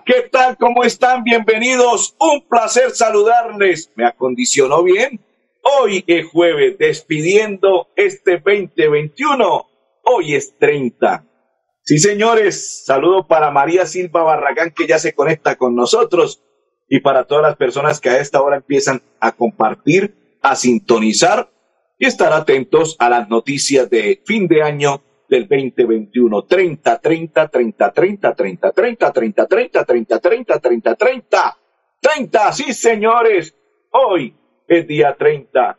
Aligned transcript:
¿Qué 0.00 0.28
tal? 0.30 0.56
¿Cómo 0.56 0.84
están? 0.84 1.22
Bienvenidos. 1.22 2.16
Un 2.18 2.46
placer 2.48 2.92
saludarles. 2.92 3.90
¿Me 3.94 4.06
acondicionó 4.06 4.82
bien? 4.82 5.20
Hoy 5.62 6.02
es 6.06 6.26
jueves, 6.28 6.78
despidiendo 6.78 7.88
este 7.94 8.38
2021. 8.38 9.66
Hoy 10.04 10.34
es 10.34 10.56
30. 10.58 11.26
Sí, 11.82 11.98
señores, 11.98 12.84
saludo 12.84 13.26
para 13.26 13.50
María 13.50 13.84
Silva 13.84 14.22
Barragán, 14.22 14.70
que 14.70 14.86
ya 14.86 14.98
se 14.98 15.14
conecta 15.14 15.56
con 15.56 15.74
nosotros, 15.74 16.42
y 16.88 17.00
para 17.00 17.24
todas 17.24 17.42
las 17.42 17.56
personas 17.56 18.00
que 18.00 18.08
a 18.08 18.18
esta 18.18 18.40
hora 18.40 18.56
empiezan 18.56 19.02
a 19.20 19.32
compartir, 19.32 20.38
a 20.42 20.56
sintonizar 20.56 21.50
y 21.98 22.06
estar 22.06 22.32
atentos 22.32 22.96
a 22.98 23.10
las 23.10 23.28
noticias 23.28 23.90
de 23.90 24.22
fin 24.24 24.46
de 24.48 24.62
año 24.62 25.02
del 25.32 25.48
2021. 25.48 26.44
30, 26.44 26.98
30, 26.98 27.48
30, 27.48 27.92
30, 27.92 28.34
30, 28.34 28.34
30, 28.34 28.72
30, 28.72 29.46
30, 29.46 29.46
30, 29.46 30.20
30, 30.20 30.60
30, 30.60 30.94
30, 30.94 31.58
30. 32.00 32.52
Sí, 32.52 32.72
señores, 32.74 33.56
hoy 33.90 34.36
es 34.68 34.86
día 34.86 35.16
30. 35.16 35.78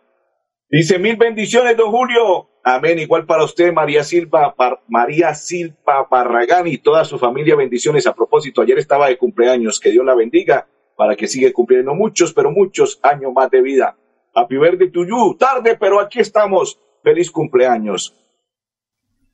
Dice 0.70 0.98
mil 0.98 1.18
bendiciones, 1.18 1.78
don 1.78 1.92
Julio. 1.92 2.50
Amén. 2.64 2.98
Igual 2.98 3.28
para 3.28 3.44
usted, 3.44 3.72
María 3.72 4.04
Silva, 4.04 4.56
María 4.88 5.36
Silva 5.36 6.08
Barragán 6.10 6.66
y 6.66 6.80
toda 6.80 7.06
su 7.06 7.20
familia. 7.20 7.56
Bendiciones. 7.56 8.08
A 8.08 8.16
propósito, 8.16 8.62
ayer 8.62 8.80
estaba 8.80 9.08
de 9.08 9.18
cumpleaños. 9.18 9.80
Que 9.80 9.92
Dios 9.92 10.04
la 10.04 10.16
bendiga 10.16 10.68
para 10.98 11.16
que 11.16 11.28
siga 11.28 11.52
cumpliendo 11.54 11.94
muchos, 11.94 12.34
pero 12.34 12.50
muchos 12.50 13.00
años 13.04 13.32
más 13.34 13.52
de 13.52 13.62
vida. 13.62 13.98
Happy 14.34 14.58
birthday 14.58 14.90
to 14.90 15.06
you. 15.06 15.38
Tarde, 15.38 15.78
pero 15.80 16.00
aquí 16.00 16.22
estamos. 16.22 16.80
Feliz 17.04 17.30
cumpleaños. 17.30 18.16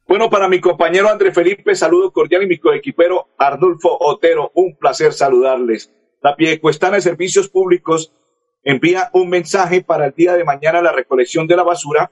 Bueno, 0.09 0.27
para 0.31 0.49
mi 0.49 0.59
compañero 0.59 1.07
André 1.07 1.31
Felipe, 1.31 1.75
saludo 1.75 2.11
cordial 2.11 2.41
y 2.41 2.47
mi 2.47 2.57
coequipero 2.57 3.27
Arnulfo 3.37 3.95
Otero. 3.99 4.49
Un 4.55 4.75
placer 4.75 5.13
saludarles. 5.13 5.93
La 6.23 6.35
Piedecuestana 6.35 6.95
de 6.95 7.03
Servicios 7.03 7.47
Públicos 7.47 8.11
envía 8.63 9.11
un 9.13 9.29
mensaje 9.29 9.83
para 9.83 10.07
el 10.07 10.15
día 10.15 10.33
de 10.33 10.43
mañana 10.43 10.81
la 10.81 10.91
recolección 10.91 11.45
de 11.45 11.55
la 11.55 11.61
basura. 11.61 12.09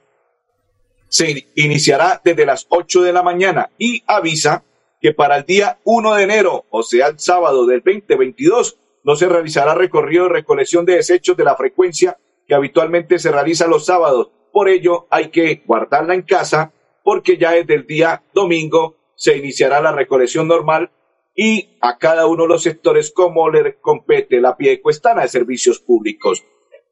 Se 1.08 1.48
iniciará 1.56 2.20
desde 2.22 2.46
las 2.46 2.66
8 2.68 3.02
de 3.02 3.12
la 3.12 3.24
mañana 3.24 3.70
y 3.78 4.04
avisa 4.06 4.62
que 5.02 5.12
para 5.12 5.38
el 5.38 5.44
día 5.44 5.78
1 5.82 6.14
de 6.14 6.22
enero, 6.22 6.66
o 6.70 6.84
sea, 6.84 7.08
el 7.08 7.18
sábado 7.18 7.66
del 7.66 7.82
2022, 7.84 8.78
no 9.02 9.16
se 9.16 9.28
realizará 9.28 9.74
recorrido 9.74 10.28
de 10.28 10.34
recolección 10.34 10.84
de 10.86 10.94
desechos 10.94 11.36
de 11.36 11.42
la 11.42 11.56
frecuencia 11.56 12.16
que 12.46 12.54
habitualmente 12.54 13.18
se 13.18 13.32
realiza 13.32 13.66
los 13.66 13.86
sábados. 13.86 14.30
Por 14.52 14.68
ello, 14.68 15.08
hay 15.10 15.30
que 15.30 15.64
guardarla 15.66 16.14
en 16.14 16.22
casa 16.22 16.72
porque 17.08 17.38
ya 17.38 17.52
desde 17.52 17.72
el 17.72 17.86
día 17.86 18.22
domingo 18.34 18.98
se 19.14 19.38
iniciará 19.38 19.80
la 19.80 19.92
recolección 19.92 20.46
normal 20.46 20.90
y 21.34 21.78
a 21.80 21.96
cada 21.96 22.26
uno 22.26 22.42
de 22.42 22.50
los 22.50 22.62
sectores 22.62 23.12
como 23.12 23.48
le 23.48 23.76
compete 23.76 24.42
la 24.42 24.58
pie 24.58 24.82
cuestana 24.82 25.22
de 25.22 25.28
servicios 25.28 25.78
públicos. 25.78 26.44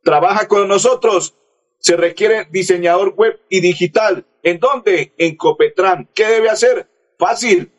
Trabaja 0.02 0.48
con 0.48 0.68
nosotros. 0.68 1.36
Se 1.80 1.98
requiere 1.98 2.46
diseñador 2.50 3.12
web 3.14 3.42
y 3.50 3.60
digital. 3.60 4.24
¿En 4.42 4.58
dónde? 4.58 5.12
En 5.18 5.36
Copetran. 5.36 6.08
¿Qué 6.14 6.24
debe 6.24 6.48
hacer? 6.48 6.88
Fácil. 7.18 7.70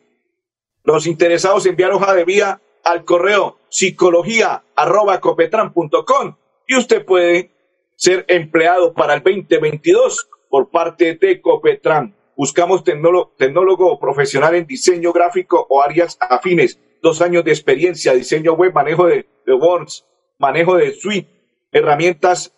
Los 0.84 1.08
interesados 1.08 1.66
enviar 1.66 1.90
hoja 1.90 2.14
de 2.14 2.24
vía 2.24 2.62
al 2.84 3.04
correo 3.04 3.58
psicología 3.68 4.62
arroba 4.76 5.18
copetran.com 5.18 6.36
y 6.68 6.76
usted 6.76 7.04
puede 7.04 7.50
ser 7.96 8.24
empleado 8.28 8.94
para 8.94 9.14
el 9.14 9.24
2022 9.24 10.28
por 10.48 10.70
parte 10.70 11.16
de 11.16 11.40
Copetran. 11.40 12.14
Buscamos 12.38 12.84
tecnólogo, 12.84 13.98
profesional 13.98 14.54
en 14.54 14.64
diseño 14.64 15.12
gráfico 15.12 15.66
o 15.68 15.82
áreas 15.82 16.16
afines, 16.20 16.80
dos 17.02 17.20
años 17.20 17.42
de 17.42 17.50
experiencia, 17.50 18.14
diseño 18.14 18.52
web, 18.52 18.72
manejo 18.72 19.08
de, 19.08 19.26
Words, 19.48 20.06
manejo 20.38 20.76
de 20.76 20.92
suite, 20.92 21.28
herramientas, 21.72 22.54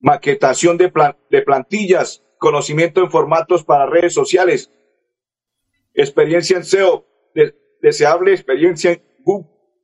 maquetación 0.00 0.78
de, 0.78 0.90
de 1.28 1.42
plantillas, 1.42 2.24
conocimiento 2.38 3.02
en 3.02 3.10
formatos 3.10 3.64
para 3.64 3.84
redes 3.84 4.14
sociales, 4.14 4.70
experiencia 5.92 6.56
en 6.56 6.64
SEO, 6.64 7.04
deseable 7.82 8.32
experiencia 8.32 8.92
en 8.92 9.02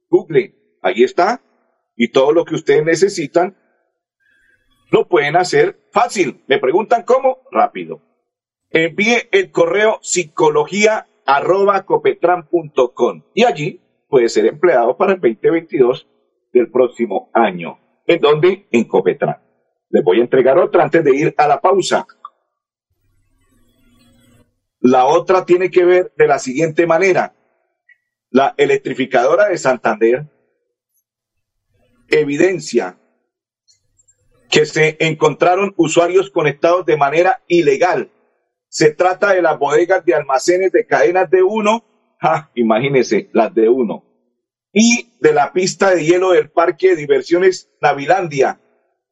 Google. 0.09 0.55
Ahí 0.81 1.03
está. 1.03 1.43
Y 1.97 2.13
todo 2.13 2.33
lo 2.33 2.47
que 2.47 2.55
ustedes 2.55 2.83
necesitan 2.83 3.59
lo 4.91 5.07
pueden 5.07 5.37
hacer 5.37 5.79
fácil. 5.93 6.43
Me 6.47 6.59
preguntan 6.59 7.03
cómo, 7.03 7.43
rápido 7.53 8.08
envíe 8.71 9.29
el 9.33 9.51
correo 9.51 9.99
psicología 10.03 11.07
arroba 11.25 11.85
y 13.35 13.45
allí 13.45 13.81
puede 14.09 14.29
ser 14.29 14.47
empleado 14.47 14.97
para 14.97 15.13
el 15.13 15.21
2022 15.21 16.09
del 16.53 16.71
próximo 16.71 17.31
año. 17.35 17.79
¿En 18.07 18.21
dónde? 18.21 18.67
En 18.71 18.85
Copetran. 18.85 19.37
Les 19.91 20.03
voy 20.03 20.19
a 20.19 20.23
entregar 20.23 20.59
otra 20.59 20.85
antes 20.85 21.05
de 21.05 21.15
ir 21.15 21.35
a 21.37 21.47
la 21.47 21.61
pausa. 21.61 22.07
La 24.81 25.07
otra 25.07 25.45
tiene 25.45 25.71
que 25.71 25.85
ver 25.85 26.13
de 26.17 26.27
la 26.27 26.39
siguiente 26.39 26.87
manera. 26.87 27.35
La 28.31 28.55
electrificadora 28.57 29.49
de 29.49 29.59
Santander 29.59 30.27
evidencia 32.09 32.99
que 34.51 34.65
se 34.65 34.97
encontraron 35.01 35.75
usuarios 35.77 36.31
conectados 36.31 36.87
de 36.87 36.97
manera 36.97 37.43
ilegal 37.49 38.11
se 38.69 38.91
trata 38.91 39.33
de 39.33 39.43
las 39.43 39.59
bodegas 39.59 40.05
de 40.05 40.15
almacenes 40.15 40.73
de 40.73 40.87
cadenas 40.87 41.31
de 41.31 41.43
uno, 41.43 41.85
ja, 42.21 42.51
imagínense, 42.55 43.31
las 43.33 43.55
de 43.55 43.69
uno, 43.69 44.05
y 44.73 45.15
de 45.21 45.33
la 45.33 45.53
pista 45.53 45.95
de 45.95 46.05
hielo 46.05 46.33
del 46.33 46.51
Parque 46.51 46.91
de 46.91 46.97
Diversiones 46.97 47.71
Navilandia. 47.81 48.61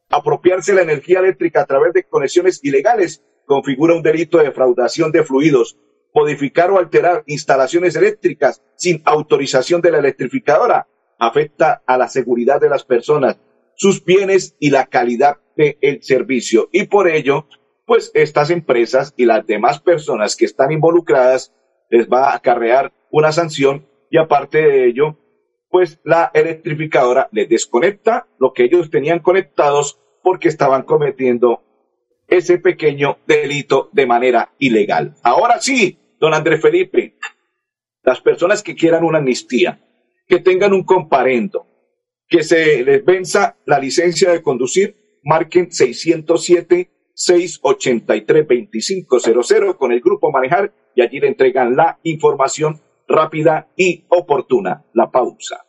Apropiarse 0.09 0.75
la 0.75 0.83
energía 0.83 1.19
eléctrica 1.19 1.63
a 1.63 1.67
través 1.67 1.93
de 1.93 2.05
conexiones 2.05 2.61
ilegales 2.63 3.25
configura 3.47 3.95
un 3.95 4.03
delito 4.03 4.39
de 4.39 4.45
defraudación 4.45 5.11
de 5.13 5.25
fluidos. 5.25 5.79
Modificar 6.15 6.71
o 6.71 6.79
alterar 6.79 7.25
instalaciones 7.27 7.97
eléctricas 7.97 8.63
sin 8.77 9.03
autorización 9.05 9.81
de 9.81 9.91
la 9.91 9.99
electrificadora 9.99 10.89
afecta 11.19 11.83
a 11.87 11.97
la 11.97 12.09
seguridad 12.09 12.61
de 12.61 12.69
las 12.69 12.85
personas, 12.85 13.39
sus 13.75 14.05
bienes 14.05 14.57
y 14.59 14.71
la 14.71 14.87
calidad 14.87 15.39
del 15.57 16.03
servicio. 16.03 16.69
Y 16.73 16.85
por 16.85 17.09
ello, 17.09 17.49
pues 17.87 18.11
estas 18.15 18.51
empresas 18.51 19.15
y 19.17 19.25
las 19.25 19.47
demás 19.47 19.81
personas 19.81 20.37
que 20.37 20.45
están 20.45 20.73
involucradas 20.73 21.55
les 21.89 22.09
va 22.09 22.31
a 22.31 22.37
acarrear 22.37 22.93
una 23.11 23.33
sanción 23.33 23.87
y 24.11 24.19
aparte 24.19 24.59
de 24.59 24.87
ello, 24.89 25.19
pues 25.71 26.01
la 26.05 26.31
electrificadora 26.35 27.29
les 27.33 27.49
desconecta 27.49 28.27
lo 28.39 28.53
que 28.53 28.65
ellos 28.65 28.91
tenían 28.91 29.21
conectados 29.21 30.01
porque 30.23 30.49
estaban 30.49 30.83
cometiendo 30.83 31.63
ese 32.27 32.59
pequeño 32.59 33.19
delito 33.27 33.89
de 33.93 34.07
manera 34.07 34.53
ilegal. 34.59 35.15
Ahora 35.23 35.61
sí, 35.61 35.99
don 36.19 36.35
Andrés 36.35 36.61
Felipe, 36.61 37.17
las 38.03 38.21
personas 38.21 38.65
que 38.65 38.75
quieran 38.75 39.05
una 39.05 39.19
amnistía, 39.19 39.81
que 40.27 40.41
tengan 40.41 40.73
un 40.73 40.83
comparendo, 40.83 41.67
que 42.29 42.43
se 42.43 42.83
les 42.83 43.05
venza 43.05 43.57
la 43.65 43.79
licencia 43.79 44.33
de 44.33 44.43
conducir, 44.43 45.21
marquen 45.23 45.71
607 45.71 46.91
683-2500 47.17 49.77
con 49.77 49.93
el 49.93 50.01
grupo 50.01 50.31
Manejar 50.31 50.73
y 50.95 51.01
allí 51.03 51.21
le 51.21 51.29
entregan 51.29 51.75
la 51.75 51.99
información 52.03 52.81
rápida 53.09 53.69
y 53.77 54.05
oportuna. 54.09 54.85
La 54.93 55.11
pausa. 55.11 55.63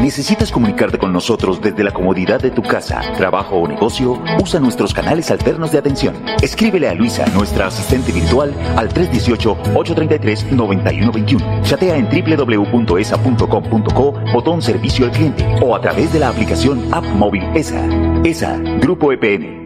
¿Necesitas 0.00 0.50
comunicarte 0.50 0.98
con 0.98 1.12
nosotros 1.12 1.62
desde 1.62 1.84
la 1.84 1.92
comodidad 1.92 2.40
de 2.40 2.50
tu 2.50 2.62
casa, 2.62 3.00
trabajo 3.16 3.54
o 3.56 3.68
negocio? 3.68 4.20
Usa 4.42 4.58
nuestros 4.60 4.92
canales 4.92 5.30
alternos 5.30 5.72
de 5.72 5.78
atención. 5.78 6.14
Escríbele 6.42 6.86
a 6.88 6.94
Luisa, 6.94 7.24
nuestra 7.32 7.68
asistente 7.68 8.12
virtual, 8.12 8.52
al 8.76 8.90
318-833-9121. 8.90 11.62
Chatea 11.62 11.96
en 11.96 12.10
www.esa.com.co, 12.10 14.12
botón 14.34 14.60
servicio 14.60 15.06
al 15.06 15.12
cliente 15.12 15.46
o 15.62 15.74
a 15.74 15.80
través 15.80 16.12
de 16.12 16.18
la 16.18 16.28
aplicación 16.28 16.92
App 16.92 17.04
Móvil 17.04 17.44
ESA. 17.54 17.88
ESA, 18.24 18.58
Grupo 18.80 19.12
EPN 19.12 19.65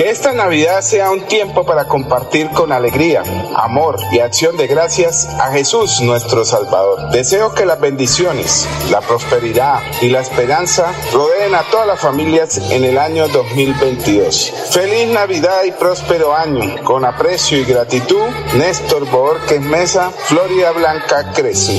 Que 0.00 0.08
esta 0.08 0.32
Navidad 0.32 0.80
sea 0.80 1.10
un 1.10 1.26
tiempo 1.26 1.66
para 1.66 1.84
compartir 1.84 2.48
con 2.52 2.72
alegría, 2.72 3.22
amor 3.54 3.98
y 4.10 4.20
acción 4.20 4.56
de 4.56 4.66
gracias 4.66 5.26
a 5.38 5.52
Jesús 5.52 6.00
nuestro 6.00 6.42
Salvador. 6.46 7.10
Deseo 7.10 7.52
que 7.52 7.66
las 7.66 7.78
bendiciones, 7.78 8.66
la 8.90 9.02
prosperidad 9.02 9.82
y 10.00 10.08
la 10.08 10.20
esperanza 10.20 10.94
rodeen 11.12 11.54
a 11.54 11.64
todas 11.64 11.86
las 11.86 12.00
familias 12.00 12.56
en 12.70 12.84
el 12.84 12.96
año 12.96 13.28
2022. 13.28 14.70
Feliz 14.70 15.06
Navidad 15.08 15.64
y 15.64 15.72
próspero 15.72 16.34
año. 16.34 16.82
Con 16.82 17.04
aprecio 17.04 17.58
y 17.58 17.64
gratitud, 17.64 18.24
Néstor 18.54 19.04
Borges 19.10 19.60
Mesa, 19.60 20.10
Florida 20.12 20.70
Blanca 20.70 21.30
crece. 21.34 21.78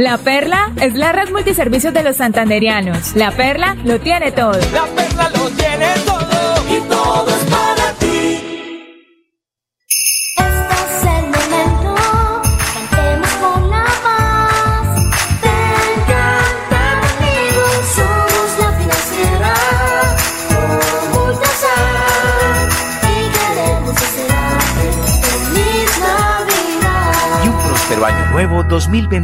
La 0.00 0.16
Perla 0.16 0.72
es 0.80 0.94
la 0.94 1.12
red 1.12 1.30
multiservicios 1.30 1.92
de 1.92 2.02
los 2.02 2.16
santanderianos. 2.16 3.14
La 3.16 3.32
Perla 3.32 3.76
lo 3.84 4.00
tiene 4.00 4.32
todo. 4.32 4.58
La 4.72 4.86
Perla 4.96 5.28
lo 5.28 5.50
tiene 5.50 5.88
todo 6.06 6.59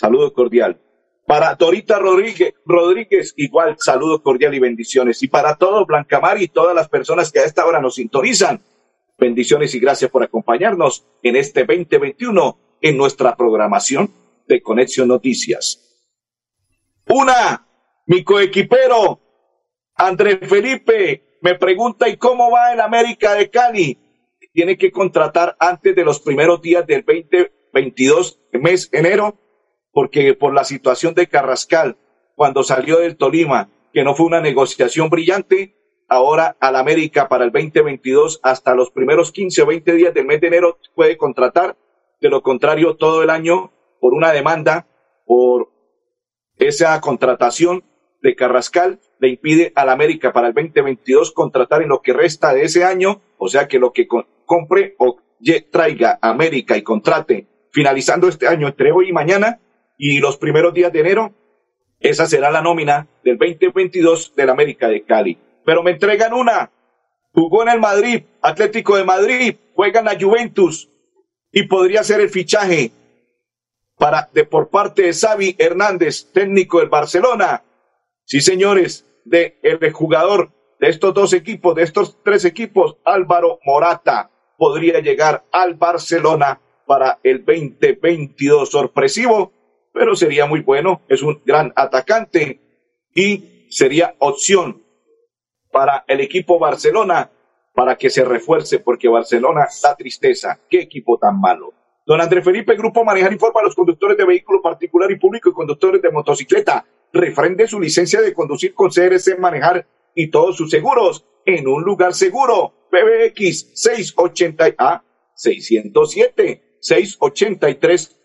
Saludo 0.00 0.32
cordial. 0.32 0.80
Para 1.26 1.54
Dorita 1.56 1.98
Rodríguez, 1.98 2.54
Rodríguez, 2.64 3.34
igual 3.36 3.76
saludo 3.78 4.22
cordial 4.22 4.54
y 4.54 4.58
bendiciones. 4.58 5.22
Y 5.22 5.28
para 5.28 5.56
todos, 5.56 5.86
Blancamar 5.86 6.40
y 6.40 6.48
todas 6.48 6.74
las 6.74 6.88
personas 6.88 7.30
que 7.30 7.40
a 7.40 7.44
esta 7.44 7.66
hora 7.66 7.82
nos 7.82 7.96
sintonizan, 7.96 8.62
bendiciones 9.18 9.74
y 9.74 9.78
gracias 9.78 10.10
por 10.10 10.22
acompañarnos 10.22 11.04
en 11.22 11.36
este 11.36 11.66
2021 11.66 12.58
en 12.80 12.96
nuestra 12.96 13.36
programación 13.36 14.10
de 14.48 14.62
Conexión 14.62 15.08
Noticias. 15.08 16.00
Una, 17.06 17.66
mi 18.06 18.24
coequipero, 18.24 19.20
Andrés 19.96 20.38
Felipe, 20.48 21.36
me 21.42 21.56
pregunta, 21.56 22.08
¿y 22.08 22.16
cómo 22.16 22.50
va 22.50 22.72
el 22.72 22.80
América 22.80 23.34
de 23.34 23.50
Cali? 23.50 23.98
Tiene 24.54 24.78
que 24.78 24.90
contratar 24.90 25.56
antes 25.60 25.94
de 25.94 26.04
los 26.06 26.20
primeros 26.20 26.62
días 26.62 26.86
del 26.86 27.04
2022, 27.04 28.40
mes 28.54 28.88
enero, 28.92 29.39
porque 29.92 30.34
por 30.34 30.54
la 30.54 30.64
situación 30.64 31.14
de 31.14 31.26
Carrascal, 31.26 31.96
cuando 32.34 32.62
salió 32.62 32.98
del 32.98 33.16
Tolima, 33.16 33.70
que 33.92 34.04
no 34.04 34.14
fue 34.14 34.26
una 34.26 34.40
negociación 34.40 35.10
brillante, 35.10 35.76
ahora 36.08 36.56
al 36.60 36.76
América 36.76 37.28
para 37.28 37.44
el 37.44 37.52
2022 37.52 38.40
hasta 38.42 38.74
los 38.74 38.90
primeros 38.90 39.32
15 39.32 39.62
o 39.62 39.66
20 39.66 39.92
días 39.94 40.14
del 40.14 40.26
mes 40.26 40.40
de 40.40 40.48
enero 40.48 40.78
puede 40.94 41.16
contratar, 41.16 41.76
de 42.20 42.28
lo 42.28 42.42
contrario 42.42 42.96
todo 42.96 43.22
el 43.22 43.30
año 43.30 43.72
por 44.00 44.14
una 44.14 44.32
demanda 44.32 44.86
por 45.26 45.70
esa 46.58 47.00
contratación 47.00 47.84
de 48.22 48.34
Carrascal 48.34 49.00
le 49.18 49.28
impide 49.28 49.72
al 49.74 49.88
América 49.88 50.32
para 50.32 50.48
el 50.48 50.54
2022 50.54 51.32
contratar 51.32 51.82
en 51.82 51.88
lo 51.88 52.02
que 52.02 52.12
resta 52.12 52.52
de 52.52 52.64
ese 52.64 52.84
año, 52.84 53.22
o 53.38 53.48
sea 53.48 53.68
que 53.68 53.78
lo 53.78 53.92
que 53.92 54.06
compre 54.44 54.94
o 54.98 55.18
traiga 55.70 56.18
América 56.20 56.76
y 56.76 56.82
contrate. 56.82 57.46
Finalizando 57.70 58.28
este 58.28 58.48
año 58.48 58.68
entre 58.68 58.92
hoy 58.92 59.08
y 59.08 59.12
mañana 59.12 59.60
y 60.02 60.18
los 60.18 60.38
primeros 60.38 60.72
días 60.72 60.90
de 60.94 61.00
enero, 61.00 61.34
esa 62.00 62.26
será 62.26 62.50
la 62.50 62.62
nómina 62.62 63.06
del 63.22 63.36
2022 63.36 64.34
del 64.34 64.48
América 64.48 64.88
de 64.88 65.04
Cali. 65.04 65.36
Pero 65.66 65.82
me 65.82 65.90
entregan 65.90 66.32
una. 66.32 66.70
Jugó 67.34 67.62
en 67.62 67.68
el 67.68 67.80
Madrid, 67.80 68.22
Atlético 68.40 68.96
de 68.96 69.04
Madrid, 69.04 69.56
juega 69.74 70.00
en 70.00 70.06
la 70.06 70.18
Juventus 70.18 70.88
y 71.52 71.64
podría 71.64 72.02
ser 72.02 72.22
el 72.22 72.30
fichaje 72.30 72.92
para, 73.98 74.30
de, 74.32 74.44
por 74.44 74.70
parte 74.70 75.02
de 75.02 75.12
Xavi 75.12 75.54
Hernández, 75.58 76.32
técnico 76.32 76.80
del 76.80 76.88
Barcelona. 76.88 77.62
Sí, 78.24 78.40
señores, 78.40 79.04
de 79.26 79.58
el 79.62 79.92
jugador 79.92 80.50
de 80.80 80.88
estos 80.88 81.12
dos 81.12 81.34
equipos, 81.34 81.74
de 81.74 81.82
estos 81.82 82.16
tres 82.24 82.46
equipos, 82.46 82.96
Álvaro 83.04 83.58
Morata, 83.66 84.30
podría 84.56 85.00
llegar 85.00 85.44
al 85.52 85.74
Barcelona 85.74 86.58
para 86.86 87.18
el 87.22 87.44
2022 87.44 88.70
sorpresivo 88.70 89.59
pero 89.92 90.14
sería 90.14 90.46
muy 90.46 90.60
bueno, 90.60 91.02
es 91.08 91.22
un 91.22 91.42
gran 91.44 91.72
atacante 91.76 92.60
y 93.14 93.66
sería 93.70 94.14
opción 94.18 94.82
para 95.70 96.04
el 96.08 96.20
equipo 96.20 96.58
Barcelona 96.58 97.30
para 97.74 97.96
que 97.96 98.10
se 98.10 98.24
refuerce, 98.24 98.80
porque 98.80 99.08
Barcelona 99.08 99.68
da 99.82 99.94
tristeza. 99.96 100.58
Qué 100.68 100.80
equipo 100.80 101.18
tan 101.18 101.40
malo. 101.40 101.72
Don 102.04 102.20
Andrés 102.20 102.44
Felipe, 102.44 102.74
Grupo 102.74 103.04
Manejar 103.04 103.32
informa 103.32 103.60
a 103.60 103.64
los 103.64 103.74
conductores 103.74 104.16
de 104.16 104.24
vehículo 104.24 104.60
particular 104.60 105.10
y 105.10 105.18
público 105.18 105.50
y 105.50 105.52
conductores 105.52 106.02
de 106.02 106.10
motocicleta. 106.10 106.84
Refrende 107.12 107.66
su 107.66 107.80
licencia 107.80 108.20
de 108.20 108.34
conducir 108.34 108.74
con 108.74 108.90
CRC 108.90 109.38
Manejar 109.38 109.86
y 110.14 110.28
todos 110.28 110.56
sus 110.56 110.70
seguros 110.70 111.24
en 111.44 111.68
un 111.68 111.82
lugar 111.82 112.14
seguro. 112.14 112.74
PBX 112.90 113.70
680 113.74 114.74
a 114.76 115.04
607 115.34 116.62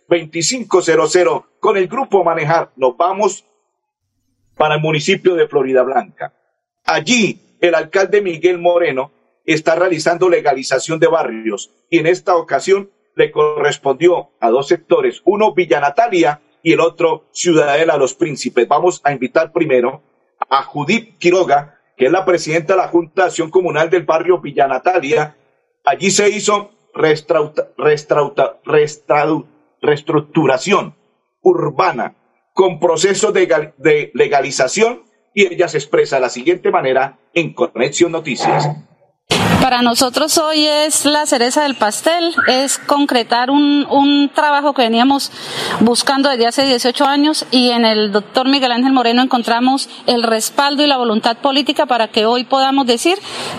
683-2500 0.09 1.45
con 1.59 1.77
el 1.77 1.87
grupo 1.87 2.23
Manejar. 2.23 2.71
Nos 2.75 2.95
vamos 2.97 3.45
para 4.55 4.75
el 4.75 4.81
municipio 4.81 5.35
de 5.35 5.47
Florida 5.47 5.83
Blanca. 5.83 6.33
Allí, 6.85 7.57
el 7.59 7.75
alcalde 7.75 8.21
Miguel 8.21 8.59
Moreno 8.59 9.11
está 9.45 9.75
realizando 9.75 10.29
legalización 10.29 10.99
de 10.99 11.07
barrios 11.07 11.71
y 11.89 11.99
en 11.99 12.07
esta 12.07 12.35
ocasión 12.35 12.89
le 13.15 13.31
correspondió 13.31 14.29
a 14.39 14.49
dos 14.49 14.67
sectores, 14.67 15.21
uno 15.23 15.53
Villa 15.53 15.79
Natalia 15.79 16.41
y 16.61 16.73
el 16.73 16.79
otro 16.79 17.25
Ciudadela 17.31 17.97
Los 17.97 18.13
Príncipes. 18.13 18.67
Vamos 18.67 19.01
a 19.03 19.11
invitar 19.11 19.51
primero 19.51 20.01
a 20.49 20.63
Judith 20.63 21.17
Quiroga, 21.17 21.79
que 21.95 22.07
es 22.07 22.11
la 22.11 22.25
presidenta 22.25 22.73
de 22.73 22.81
la 22.81 22.87
Junta 22.87 23.25
Acción 23.25 23.49
Comunal 23.49 23.89
del 23.89 24.03
barrio 24.03 24.39
Villa 24.39 24.67
Natalia. 24.67 25.37
Allí 25.85 26.11
se 26.11 26.29
hizo 26.29 26.71
reestructuración 29.85 30.95
urbana 31.41 32.15
con 32.53 32.79
procesos 32.79 33.33
de, 33.33 33.47
gal- 33.47 33.73
de 33.77 34.11
legalización 34.13 35.03
y 35.33 35.53
ella 35.53 35.67
se 35.67 35.77
expresa 35.77 36.15
de 36.15 36.21
la 36.21 36.29
siguiente 36.29 36.71
manera 36.71 37.19
en 37.33 37.53
Conexión 37.53 38.11
Noticias. 38.11 38.67
Para 39.61 39.81
nosotros 39.81 40.37
hoy 40.37 40.65
es 40.67 41.05
la 41.05 41.25
cereza 41.25 41.63
del 41.63 41.75
pastel, 41.75 42.33
es 42.47 42.77
concretar 42.77 43.49
un, 43.49 43.85
un 43.89 44.29
trabajo 44.33 44.73
que 44.75 44.83
veníamos 44.83 45.31
buscando 45.79 46.29
desde 46.29 46.45
hace 46.45 46.63
18 46.65 47.05
años 47.05 47.45
y 47.49 47.71
en 47.71 47.83
el 47.83 48.11
doctor 48.11 48.47
Miguel 48.47 48.71
Ángel 48.71 48.93
Moreno 48.93 49.23
encontramos 49.23 49.89
el 50.05 50.21
respaldo 50.23 50.83
y 50.83 50.87
la 50.87 50.97
voluntad 50.97 51.37
política 51.37 51.87
para 51.87 52.09
que 52.09 52.25
hoy 52.27 52.43
podamos 52.43 52.85
decir 52.85 53.17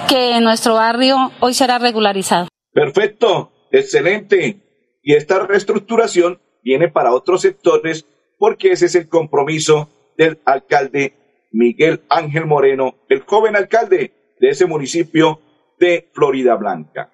que 0.09 0.41
nuestro 0.41 0.75
barrio 0.75 1.33
hoy 1.41 1.55
será 1.55 1.79
regularizado. 1.79 2.47
Perfecto, 2.73 3.51
excelente. 3.73 4.61
Y 5.07 5.15
esta 5.15 5.47
reestructuración 5.47 6.39
viene 6.65 6.89
para 6.89 7.15
otros 7.15 7.43
sectores 7.43 8.07
porque 8.39 8.73
ese 8.73 8.87
es 8.87 8.97
el 8.97 9.09
compromiso 9.09 9.89
del 10.19 10.41
alcalde 10.45 11.15
Miguel 11.53 12.01
Ángel 12.09 12.47
Moreno, 12.47 12.97
el 13.09 13.21
joven 13.21 13.55
alcalde 13.55 14.35
de 14.41 14.49
ese 14.49 14.67
municipio 14.67 15.41
de 15.79 16.11
Florida 16.13 16.57
Blanca. 16.57 17.13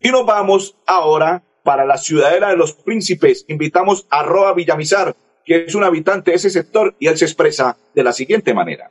Y 0.00 0.10
nos 0.10 0.26
vamos 0.26 0.76
ahora 0.86 1.42
para 1.62 1.84
la 1.84 1.98
ciudadela 1.98 2.50
de 2.50 2.56
los 2.56 2.72
príncipes. 2.72 3.44
Invitamos 3.48 4.06
a 4.10 4.22
Roa 4.22 4.54
Villamizar, 4.54 5.16
que 5.46 5.64
es 5.66 5.74
un 5.74 5.84
habitante 5.84 6.32
de 6.32 6.36
ese 6.36 6.50
sector 6.50 6.94
y 6.98 7.06
él 7.06 7.16
se 7.16 7.24
expresa 7.24 7.76
de 7.94 8.02
la 8.02 8.12
siguiente 8.12 8.52
manera. 8.52 8.90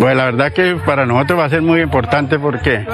Pues 0.00 0.16
la 0.16 0.24
verdad 0.24 0.52
que 0.52 0.76
para 0.84 1.06
nosotros 1.06 1.38
va 1.38 1.44
a 1.44 1.48
ser 1.48 1.62
muy 1.62 1.80
importante 1.80 2.38
porque 2.40 2.84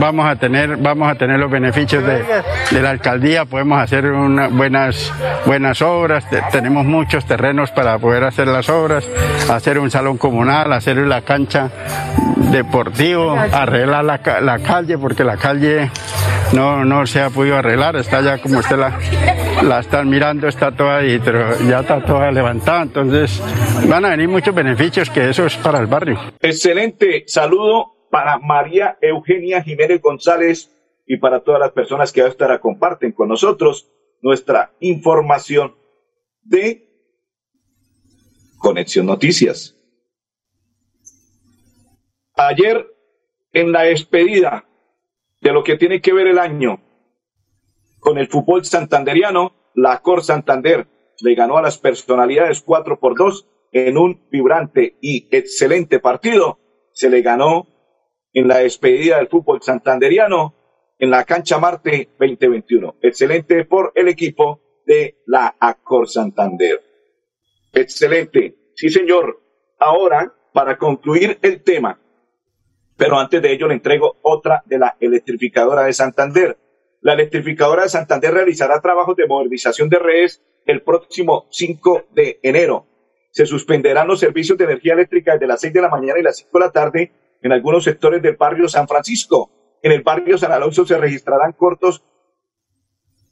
vamos 0.00 0.26
a 0.26 0.34
tener, 0.34 0.76
vamos 0.76 1.08
a 1.10 1.14
tener 1.14 1.38
los 1.38 1.48
beneficios 1.50 2.04
de, 2.04 2.24
de 2.72 2.82
la 2.82 2.90
alcaldía, 2.90 3.44
podemos 3.44 3.80
hacer 3.80 4.06
unas 4.06 4.52
buenas, 4.52 5.12
buenas 5.46 5.80
obras, 5.82 6.28
te- 6.28 6.42
tenemos 6.50 6.84
muchos 6.84 7.24
terrenos 7.24 7.70
para 7.70 7.96
poder 8.00 8.24
hacer 8.24 8.48
las 8.48 8.68
obras, 8.68 9.08
hacer 9.48 9.78
un 9.78 9.90
salón 9.92 10.18
comunal, 10.18 10.72
hacer 10.72 10.96
la 10.98 11.22
cancha 11.22 11.70
deportivo, 12.50 13.36
arreglar 13.52 14.04
la, 14.04 14.20
la 14.40 14.58
calle, 14.58 14.98
porque 14.98 15.22
la 15.24 15.36
calle 15.36 15.90
no, 16.52 16.84
no 16.84 17.06
se 17.06 17.22
ha 17.22 17.30
podido 17.30 17.56
arreglar, 17.56 17.94
está 17.96 18.20
ya 18.20 18.38
como 18.38 18.58
usted 18.58 18.76
la, 18.76 18.98
la 19.60 19.80
están 19.80 20.08
mirando, 20.08 20.48
está 20.48 20.72
toda 20.72 20.98
ahí, 20.98 21.20
pero 21.24 21.58
ya 21.68 21.80
está 21.80 22.04
toda 22.04 22.30
levantada, 22.30 22.82
entonces 22.82 23.42
van 23.88 24.04
a 24.04 24.10
venir 24.10 24.28
muchos 24.28 24.54
beneficios 24.54 25.10
que 25.10 25.30
eso 25.30 25.46
es 25.46 25.56
para 25.56 25.78
el 25.78 25.86
barrio. 25.86 26.18
Excelente 26.40 27.24
saludo 27.26 27.92
para 28.10 28.38
María 28.38 28.98
Eugenia 29.00 29.62
Jiménez 29.62 30.00
González 30.00 30.70
y 31.06 31.16
para 31.18 31.40
todas 31.40 31.60
las 31.60 31.72
personas 31.72 32.12
que 32.12 32.22
a 32.22 32.28
esta 32.28 32.46
hora 32.46 32.60
comparten 32.60 33.12
con 33.12 33.28
nosotros 33.28 33.88
nuestra 34.20 34.72
información 34.80 35.74
de 36.42 36.88
Conexión 38.58 39.06
Noticias. 39.06 39.76
Ayer, 42.34 42.86
en 43.52 43.72
la 43.72 43.82
despedida 43.82 44.64
de 45.40 45.52
lo 45.52 45.64
que 45.64 45.76
tiene 45.76 46.00
que 46.00 46.12
ver 46.12 46.28
el 46.28 46.38
año 46.38 46.80
con 48.02 48.18
el 48.18 48.26
fútbol 48.26 48.64
santanderiano, 48.64 49.54
la 49.74 50.02
Cor 50.02 50.24
Santander 50.24 50.88
le 51.20 51.34
ganó 51.36 51.56
a 51.56 51.62
las 51.62 51.78
personalidades 51.78 52.60
4 52.60 52.98
por 52.98 53.16
2 53.16 53.48
en 53.70 53.96
un 53.96 54.26
vibrante 54.28 54.98
y 55.00 55.28
excelente 55.30 56.00
partido. 56.00 56.58
Se 56.92 57.08
le 57.08 57.22
ganó 57.22 57.68
en 58.32 58.48
la 58.48 58.58
despedida 58.58 59.18
del 59.18 59.28
fútbol 59.28 59.62
santanderiano 59.62 60.56
en 60.98 61.10
la 61.10 61.22
cancha 61.22 61.58
Marte 61.58 62.08
2021. 62.18 62.96
Excelente 63.02 63.64
por 63.66 63.92
el 63.94 64.08
equipo 64.08 64.60
de 64.84 65.22
la 65.26 65.54
Acor 65.60 66.08
Santander. 66.08 66.82
Excelente. 67.72 68.72
Sí, 68.74 68.90
señor. 68.90 69.40
Ahora, 69.78 70.34
para 70.52 70.76
concluir 70.76 71.38
el 71.40 71.62
tema, 71.62 72.00
pero 72.96 73.16
antes 73.16 73.40
de 73.40 73.52
ello 73.52 73.68
le 73.68 73.74
entrego 73.74 74.18
otra 74.22 74.64
de 74.66 74.80
la 74.80 74.96
electrificadora 74.98 75.84
de 75.84 75.92
Santander. 75.92 76.58
La 77.02 77.14
electrificadora 77.14 77.82
de 77.82 77.88
Santander 77.88 78.32
realizará 78.32 78.80
trabajos 78.80 79.16
de 79.16 79.26
modernización 79.26 79.88
de 79.88 79.98
redes 79.98 80.40
el 80.66 80.82
próximo 80.82 81.46
5 81.50 82.04
de 82.14 82.38
enero. 82.44 82.86
Se 83.32 83.44
suspenderán 83.44 84.06
los 84.06 84.20
servicios 84.20 84.56
de 84.56 84.64
energía 84.64 84.92
eléctrica 84.92 85.32
desde 85.32 85.48
las 85.48 85.60
6 85.62 85.72
de 85.72 85.80
la 85.80 85.88
mañana 85.88 86.20
y 86.20 86.22
las 86.22 86.36
5 86.36 86.56
de 86.56 86.64
la 86.64 86.70
tarde 86.70 87.12
en 87.42 87.50
algunos 87.50 87.82
sectores 87.82 88.22
del 88.22 88.36
barrio 88.36 88.68
San 88.68 88.86
Francisco. 88.86 89.50
En 89.82 89.90
el 89.90 90.02
barrio 90.02 90.38
San 90.38 90.52
Alonso 90.52 90.86
se 90.86 90.96
registrarán 90.96 91.54
cortos, 91.54 92.04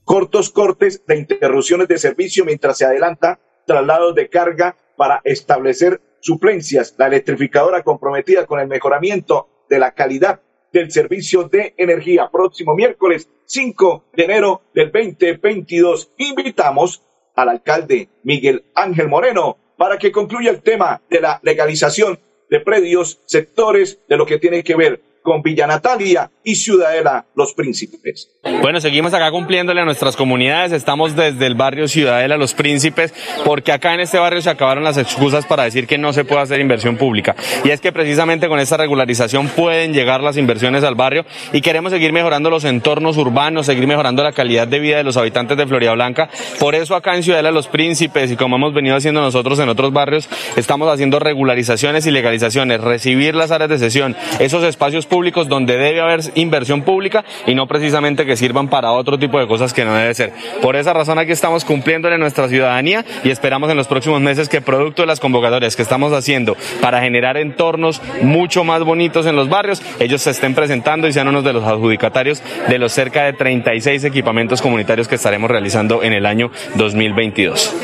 cortes 0.05 1.07
de 1.07 1.17
interrupciones 1.17 1.87
de 1.87 1.99
servicio 1.99 2.45
mientras 2.45 2.77
se 2.77 2.87
adelanta 2.87 3.39
traslados 3.67 4.17
de 4.17 4.29
carga 4.29 4.77
para 4.97 5.21
establecer 5.23 6.01
suplencias. 6.19 6.97
La 6.99 7.07
electrificadora 7.07 7.85
comprometida 7.85 8.47
con 8.47 8.59
el 8.59 8.67
mejoramiento 8.67 9.49
de 9.69 9.79
la 9.79 9.93
calidad 9.93 10.41
del 10.73 10.91
servicio 10.91 11.45
de 11.45 11.75
energía. 11.77 12.29
Próximo 12.31 12.75
miércoles 12.75 13.29
5 13.47 14.05
de 14.15 14.25
enero 14.25 14.63
del 14.75 14.91
2022. 14.93 16.11
Invitamos 16.19 17.03
al 17.35 17.49
alcalde 17.49 18.09
Miguel 18.23 18.65
Ángel 18.75 19.09
Moreno 19.09 19.57
para 19.77 19.99
que 19.99 20.13
concluya 20.13 20.51
el 20.51 20.63
tema 20.63 21.01
de 21.09 21.21
la 21.21 21.41
legalización 21.43 22.19
de 22.49 22.61
predios, 22.61 23.21
sectores 23.27 24.01
de 24.09 24.17
lo 24.17 24.27
que 24.27 24.39
tiene 24.39 24.63
que 24.63 24.77
ver 24.77 25.01
con 25.23 25.43
Villa 25.43 25.67
Natalia 25.67 26.31
y 26.43 26.55
Ciudadela 26.55 27.27
Los 27.35 27.55
Príncipes. 27.55 28.31
Bueno, 28.63 28.81
seguimos 28.81 29.13
acá 29.13 29.31
cumpliéndole 29.31 29.81
a 29.81 29.85
nuestras 29.85 30.17
comunidades. 30.17 30.73
Estamos 30.73 31.15
desde 31.15 31.47
el 31.47 31.55
barrio 31.55 31.89
Ciudadela 31.89 32.37
Los 32.37 32.55
Príncipes, 32.55 33.13
porque 33.45 33.73
acá 33.73 33.95
en 33.95 34.01
este 34.01 34.19
barrio 34.19 34.41
se 34.41 34.51
acabaron 34.51 34.83
las 34.83 34.97
excusas 34.97 35.45
para 35.47 35.65
decir 35.65 35.87
que 35.87 35.99
no 35.99 36.13
se 36.13 36.25
puede 36.25 36.43
hacer 36.43 36.61
inversión 36.61 36.97
pública. 36.97 37.37
Y 37.65 37.71
es 37.71 37.81
que 37.81 37.93
precisamente 37.93 38.49
con 38.49 38.59
esta 38.59 38.77
regularización 38.77 39.49
pueden 39.49 39.93
llegar 39.93 40.23
las 40.23 40.37
inversiones 40.37 40.85
al 40.85 40.95
barrio 40.95 41.25
y 41.53 41.61
queremos 41.61 41.93
seguir 41.93 42.13
mejorando 42.13 42.49
los 42.49 42.65
entornos 42.65 43.17
urbanos, 43.17 43.67
seguir 43.67 43.87
mejorando 43.87 44.23
la 44.23 44.33
calidad 44.33 44.67
de 44.67 44.79
vida 44.79 44.97
de 44.97 45.05
los 45.05 45.17
habitantes 45.17 45.57
de 45.57 45.67
Florida 45.67 45.93
Blanca. 45.93 46.31
Por 46.59 46.75
eso 46.75 46.95
acá 46.95 47.15
en 47.15 47.23
Ciudadela 47.23 47.51
Los 47.51 47.69
Príncipes 47.69 48.31
y 48.31 48.37
como 48.37 48.57
hemos 48.57 48.73
venido 48.73 48.97
haciendo 48.97 49.21
nosotros 49.21 49.59
en 49.59 49.69
otros 49.69 49.93
barrios, 49.93 50.29
estamos 50.57 50.89
haciendo 50.89 51.19
regularizaciones 51.19 52.07
y 52.07 52.11
legalizaciones, 52.11 52.81
recibir 52.81 53.35
las 53.35 53.51
áreas 53.51 53.71
de 53.71 53.79
sesión, 53.79 54.17
esos 54.39 54.65
espacios 54.65 55.07
públicos 55.11 55.49
donde 55.49 55.77
debe 55.77 56.01
haber 56.01 56.21
inversión 56.37 56.81
pública 56.83 57.23
y 57.47 57.55
no 57.55 57.67
precisamente 57.67 58.25
que 58.25 58.37
sirvan 58.37 58.69
para 58.69 58.93
otro 58.93 59.19
tipo 59.19 59.39
de 59.39 59.47
cosas 59.47 59.75
que 59.75 59.85
no 59.85 59.95
debe 59.95 60.15
ser. 60.15 60.33
Por 60.63 60.77
esa 60.77 60.95
razón 60.95 61.19
aquí 61.19 61.33
estamos 61.33 61.67
cumpliéndole 61.67 62.17
nuestra 62.17 62.49
ciudadanía 62.49 63.05
y 63.25 63.31
esperamos 63.31 63.69
en 63.71 63.77
los 63.77 63.89
próximos 63.89 64.23
meses 64.23 64.49
que 64.49 64.63
producto 64.63 65.03
de 65.03 65.07
las 65.07 65.21
convocatorias 65.21 65.77
que 65.77 65.83
estamos 65.83 66.15
haciendo 66.15 66.57
para 66.81 67.03
generar 67.03 67.37
entornos 67.37 68.01
mucho 68.23 68.65
más 68.65 68.83
bonitos 68.85 69.27
en 69.27 69.37
los 69.37 69.49
barrios, 69.51 69.83
ellos 69.99 70.23
se 70.23 70.31
estén 70.31 70.55
presentando 70.55 71.07
y 71.09 71.13
sean 71.13 71.29
unos 71.29 71.45
de 71.45 71.53
los 71.53 71.65
adjudicatarios 71.65 72.43
de 72.69 72.79
los 72.79 72.93
cerca 72.93 73.25
de 73.25 73.33
36 73.33 74.05
equipamientos 74.05 74.63
comunitarios 74.63 75.09
que 75.09 75.17
estaremos 75.17 75.51
realizando 75.51 76.03
en 76.05 76.13
el 76.13 76.25
año 76.25 76.51
2022. 76.77 77.75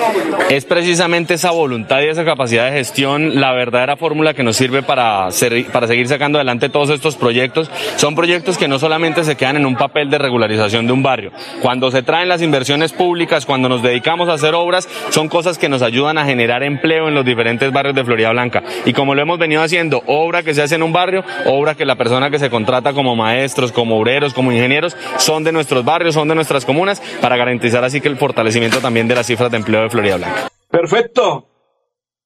Es 0.50 0.64
precisamente 0.64 1.34
esa 1.34 1.50
voluntad 1.50 2.00
y 2.02 2.06
esa 2.08 2.24
capacidad 2.24 2.66
de 2.66 2.78
gestión 2.78 3.40
la 3.40 3.52
verdadera 3.52 3.96
fórmula 3.96 4.34
que 4.34 4.42
nos 4.44 4.56
sirve 4.56 4.82
para, 4.82 5.30
ser- 5.32 5.64
para 5.66 5.86
seguir 5.88 6.06
sacando 6.06 6.38
adelante 6.38 6.68
todos 6.68 6.90
estos 6.90 7.15
proyectos 7.16 7.70
son 7.96 8.14
proyectos 8.14 8.58
que 8.58 8.68
no 8.68 8.78
solamente 8.78 9.24
se 9.24 9.36
quedan 9.36 9.56
en 9.56 9.66
un 9.66 9.76
papel 9.76 10.10
de 10.10 10.18
regularización 10.18 10.86
de 10.86 10.92
un 10.92 11.02
barrio. 11.02 11.32
Cuando 11.62 11.90
se 11.90 12.02
traen 12.02 12.28
las 12.28 12.42
inversiones 12.42 12.92
públicas, 12.92 13.46
cuando 13.46 13.68
nos 13.68 13.82
dedicamos 13.82 14.28
a 14.28 14.34
hacer 14.34 14.54
obras, 14.54 14.88
son 15.10 15.28
cosas 15.28 15.58
que 15.58 15.68
nos 15.68 15.82
ayudan 15.82 16.18
a 16.18 16.24
generar 16.24 16.62
empleo 16.62 17.08
en 17.08 17.14
los 17.14 17.24
diferentes 17.24 17.72
barrios 17.72 17.94
de 17.94 18.04
Florida 18.04 18.30
Blanca. 18.30 18.62
Y 18.84 18.92
como 18.92 19.14
lo 19.14 19.22
hemos 19.22 19.38
venido 19.38 19.62
haciendo, 19.62 20.02
obra 20.06 20.42
que 20.42 20.54
se 20.54 20.62
hace 20.62 20.74
en 20.74 20.82
un 20.82 20.92
barrio, 20.92 21.24
obra 21.46 21.74
que 21.74 21.84
la 21.84 21.96
persona 21.96 22.30
que 22.30 22.38
se 22.38 22.50
contrata 22.50 22.92
como 22.92 23.16
maestros, 23.16 23.72
como 23.72 23.98
obreros, 23.98 24.34
como 24.34 24.52
ingenieros, 24.52 24.96
son 25.18 25.44
de 25.44 25.52
nuestros 25.52 25.84
barrios, 25.84 26.14
son 26.14 26.28
de 26.28 26.34
nuestras 26.34 26.64
comunas, 26.64 27.00
para 27.20 27.36
garantizar 27.36 27.84
así 27.84 28.00
que 28.00 28.08
el 28.08 28.16
fortalecimiento 28.16 28.80
también 28.80 29.08
de 29.08 29.14
las 29.14 29.26
cifras 29.26 29.50
de 29.50 29.58
empleo 29.58 29.82
de 29.82 29.90
Florida 29.90 30.16
Blanca. 30.16 30.48
Perfecto. 30.70 31.48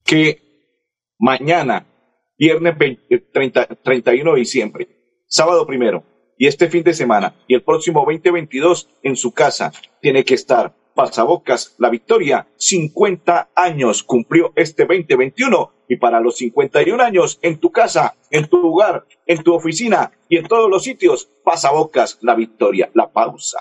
Que 0.04 0.38
mañana, 1.18 1.87
viernes 2.40 2.78
20 2.78 3.18
30 3.32 3.66
31 3.82 4.32
de 4.32 4.38
diciembre, 4.38 4.88
sábado 5.26 5.66
primero, 5.66 6.02
y 6.38 6.47
este 6.47 6.70
fin 6.70 6.82
de 6.82 6.94
semana, 6.94 7.35
y 7.47 7.52
el 7.52 7.62
próximo 7.62 8.00
2022 8.00 8.88
en 9.02 9.14
su 9.14 9.32
casa, 9.32 9.73
tiene 10.00 10.25
que 10.25 10.35
estar 10.35 10.75
Pasabocas, 10.94 11.75
la 11.78 11.90
victoria, 11.90 12.49
50 12.56 13.50
años 13.54 14.02
cumplió 14.02 14.52
este 14.56 14.87
2021 14.87 15.73
y 15.88 15.97
para 15.97 16.20
los 16.20 16.38
51 16.38 17.02
años 17.02 17.38
en 17.42 17.59
tu 17.59 17.70
casa, 17.70 18.16
en 18.30 18.49
tu 18.49 18.59
lugar, 18.59 19.04
en 19.26 19.42
tu 19.42 19.54
oficina 19.54 20.12
y 20.28 20.38
en 20.38 20.49
todos 20.49 20.70
los 20.70 20.82
sitios, 20.82 21.30
Pasabocas, 21.44 22.18
la 22.23 22.35
victoria, 22.35 22.90
la 22.94 23.12
pausa. 23.12 23.61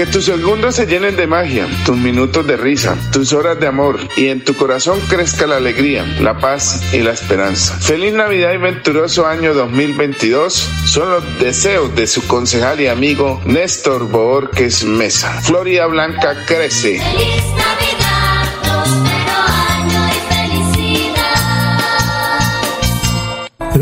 Que 0.00 0.06
tus 0.06 0.24
segundos 0.24 0.76
se 0.76 0.86
llenen 0.86 1.14
de 1.14 1.26
magia, 1.26 1.68
tus 1.84 1.94
minutos 1.94 2.46
de 2.46 2.56
risa, 2.56 2.96
tus 3.12 3.34
horas 3.34 3.60
de 3.60 3.66
amor 3.66 3.98
y 4.16 4.28
en 4.28 4.42
tu 4.42 4.54
corazón 4.54 4.98
crezca 5.10 5.46
la 5.46 5.58
alegría, 5.58 6.06
la 6.22 6.38
paz 6.38 6.80
y 6.94 7.00
la 7.00 7.10
esperanza. 7.10 7.74
Feliz 7.74 8.14
Navidad 8.14 8.54
y 8.54 8.56
venturoso 8.56 9.26
año 9.26 9.52
2022 9.52 10.54
son 10.86 11.10
los 11.10 11.38
deseos 11.38 11.94
de 11.96 12.06
su 12.06 12.26
concejal 12.26 12.80
y 12.80 12.86
amigo 12.86 13.42
Néstor 13.44 14.08
Borges 14.08 14.84
Mesa. 14.84 15.38
Florida 15.42 15.84
Blanca 15.84 16.46
crece. 16.46 17.02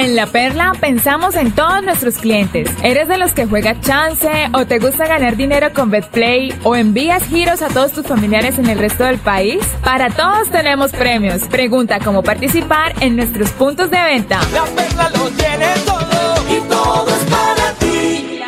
En 0.00 0.16
La 0.16 0.26
Perla 0.26 0.72
pensamos 0.80 1.34
en 1.34 1.52
todos 1.52 1.82
nuestros 1.82 2.14
clientes. 2.14 2.70
¿Eres 2.82 3.06
de 3.06 3.18
los 3.18 3.32
que 3.32 3.44
juega 3.44 3.78
chance 3.82 4.30
o 4.54 4.64
te 4.64 4.78
gusta 4.78 5.06
ganar 5.06 5.36
dinero 5.36 5.74
con 5.74 5.90
BetPlay 5.90 6.54
o 6.62 6.74
envías 6.74 7.22
giros 7.24 7.60
a 7.60 7.68
todos 7.68 7.92
tus 7.92 8.06
familiares 8.06 8.58
en 8.58 8.66
el 8.70 8.78
resto 8.78 9.04
del 9.04 9.18
país? 9.18 9.58
Para 9.84 10.08
todos 10.08 10.48
tenemos 10.48 10.90
premios. 10.92 11.42
Pregunta 11.48 11.98
cómo 12.02 12.22
participar 12.22 12.94
en 13.00 13.14
nuestros 13.14 13.50
puntos 13.50 13.90
de 13.90 14.02
venta. 14.02 14.40
La 14.54 14.64
perla 14.64 15.10
lo 15.10 15.28
tiene 15.32 15.66
todo 15.84 16.44
y 16.48 16.60
todo 16.70 17.06
es 17.06 17.24
para 17.24 17.72
ti. 17.78 18.40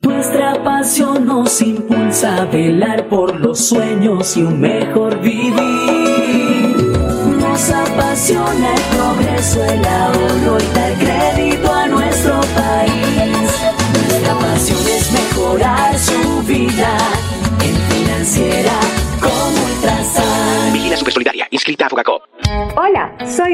Nuestra 0.00 0.64
pasión 0.64 1.26
nos 1.26 1.60
impulsa 1.60 2.38
a 2.38 2.44
velar 2.46 3.08
por 3.08 3.38
los 3.38 3.60
sueños 3.60 4.34
y 4.38 4.42
un 4.42 4.58
mejor 4.58 5.20
vivir. 5.20 6.59
Nos 7.60 7.72
apasiona 7.72 8.74
el 8.74 8.80
progreso, 8.96 9.62
el 9.62 9.84
ahorro 9.84 10.56
y 10.58 10.74
dar 10.74 11.09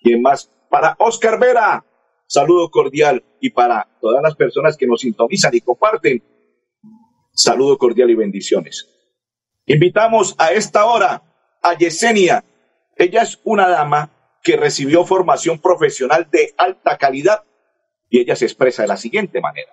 ¿Quién 0.00 0.20
más? 0.20 0.50
Para 0.68 0.96
Oscar 0.98 1.38
Vera, 1.38 1.84
saludo 2.32 2.70
cordial. 2.70 3.22
Y 3.40 3.50
para 3.50 3.86
todas 4.00 4.22
las 4.22 4.34
personas 4.34 4.76
que 4.76 4.86
nos 4.86 5.02
sintonizan 5.02 5.54
y 5.54 5.60
comparten, 5.60 6.22
saludo 7.32 7.76
cordial 7.76 8.10
y 8.10 8.14
bendiciones. 8.14 8.88
Invitamos 9.66 10.34
a 10.38 10.52
esta 10.52 10.86
hora 10.86 11.22
a 11.62 11.76
Yesenia. 11.76 12.44
Ella 12.96 13.22
es 13.22 13.38
una 13.44 13.68
dama 13.68 14.10
que 14.42 14.56
recibió 14.56 15.04
formación 15.04 15.60
profesional 15.60 16.28
de 16.30 16.54
alta 16.56 16.96
calidad 16.96 17.44
y 18.08 18.20
ella 18.20 18.34
se 18.34 18.46
expresa 18.46 18.82
de 18.82 18.88
la 18.88 18.96
siguiente 18.96 19.40
manera. 19.40 19.72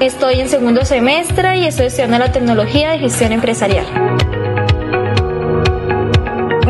Estoy 0.00 0.40
en 0.40 0.48
segundo 0.48 0.84
semestre 0.84 1.58
y 1.58 1.66
estoy 1.66 1.86
estudiando 1.86 2.18
la 2.18 2.32
tecnología 2.32 2.92
de 2.92 2.98
gestión 2.98 3.32
empresarial. 3.32 4.27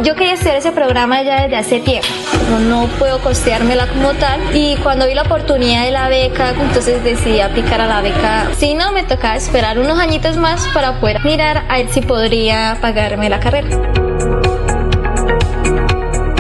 Yo 0.04 0.14
quería 0.14 0.34
estudiar 0.34 0.56
ese 0.56 0.70
programa 0.70 1.22
ya 1.22 1.42
desde 1.42 1.56
hace 1.56 1.80
tiempo, 1.80 2.06
no, 2.50 2.60
no 2.60 2.86
puedo 2.98 3.18
costeármela 3.20 3.88
como 3.88 4.12
tal 4.14 4.40
y 4.54 4.76
cuando 4.76 5.06
vi 5.08 5.14
la 5.14 5.22
oportunidad 5.22 5.84
de 5.84 5.90
la 5.90 6.08
beca, 6.08 6.50
entonces 6.50 7.02
decidí 7.02 7.40
aplicar 7.40 7.80
a 7.80 7.86
la 7.86 8.00
beca. 8.00 8.48
Si 8.56 8.74
no, 8.74 8.92
me 8.92 9.02
tocaba 9.02 9.34
esperar 9.34 9.78
unos 9.78 9.98
añitos 9.98 10.36
más 10.36 10.68
para 10.68 11.00
poder 11.00 11.24
mirar 11.24 11.64
a 11.68 11.78
ver 11.78 11.88
si 11.88 12.00
podría 12.00 12.78
pagarme 12.80 13.28
la 13.28 13.40
carrera. 13.40 13.68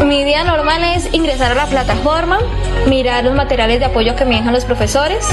Mi 0.06 0.24
día 0.24 0.44
normal 0.44 0.84
es 0.96 1.12
ingresar 1.12 1.50
a 1.52 1.54
la 1.56 1.66
plataforma, 1.66 2.38
mirar 2.86 3.24
los 3.24 3.34
materiales 3.34 3.80
de 3.80 3.86
apoyo 3.86 4.14
que 4.14 4.24
me 4.24 4.36
dejan 4.36 4.52
los 4.52 4.64
profesores, 4.64 5.28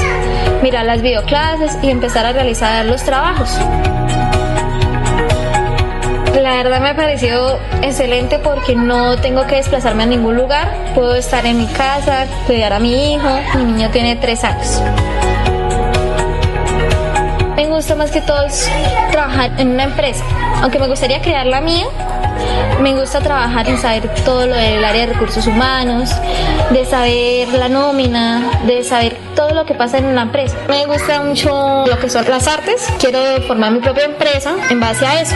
mirar 0.62 0.84
las 0.84 1.00
videoclases 1.00 1.78
y 1.80 1.90
empezar 1.90 2.26
a 2.26 2.32
realizar 2.32 2.84
los 2.86 3.04
trabajos. 3.04 3.56
La 6.42 6.50
verdad 6.62 6.80
me 6.80 6.90
ha 6.90 6.96
parecido 6.96 7.58
excelente 7.82 8.38
porque 8.38 8.74
no 8.74 9.16
tengo 9.16 9.46
que 9.46 9.56
desplazarme 9.56 10.02
a 10.02 10.06
ningún 10.06 10.36
lugar. 10.36 10.70
Puedo 10.94 11.14
estar 11.14 11.46
en 11.46 11.58
mi 11.58 11.66
casa, 11.66 12.26
cuidar 12.46 12.74
a 12.74 12.78
mi 12.78 13.14
hijo. 13.14 13.28
Mi 13.54 13.64
niño 13.64 13.90
tiene 13.90 14.16
tres 14.16 14.44
años. 14.44 14.82
Me 17.56 17.66
gusta 17.66 17.94
más 17.94 18.10
que 18.10 18.20
todo 18.20 18.46
trabajar 19.10 19.52
en 19.58 19.70
una 19.70 19.84
empresa. 19.84 20.24
Aunque 20.60 20.78
me 20.78 20.86
gustaría 20.88 21.22
crear 21.22 21.46
la 21.46 21.60
mía, 21.60 21.86
me 22.80 22.94
gusta 22.94 23.20
trabajar 23.20 23.68
en 23.68 23.78
saber 23.78 24.08
todo 24.24 24.46
lo 24.46 24.54
del 24.54 24.84
área 24.84 25.06
de 25.06 25.12
recursos 25.14 25.46
humanos, 25.46 26.10
de 26.70 26.84
saber 26.84 27.48
la 27.48 27.68
nómina, 27.68 28.60
de 28.66 28.84
saber 28.84 29.16
todo 29.34 29.50
lo 29.50 29.64
que 29.64 29.74
pasa 29.74 29.98
en 29.98 30.04
una 30.04 30.22
empresa. 30.22 30.56
Me 30.68 30.84
gusta 30.84 31.22
mucho 31.22 31.84
lo 31.86 31.98
que 31.98 32.10
son 32.10 32.28
las 32.28 32.46
artes. 32.46 32.86
Quiero 32.98 33.18
formar 33.46 33.72
mi 33.72 33.80
propia 33.80 34.04
empresa 34.04 34.54
en 34.70 34.80
base 34.80 35.06
a 35.06 35.20
eso. 35.20 35.34